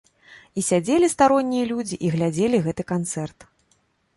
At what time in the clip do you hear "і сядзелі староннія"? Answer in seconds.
0.61-1.67